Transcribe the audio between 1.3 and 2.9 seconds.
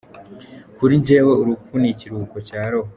urupfu ni ikiruhuko cya roho.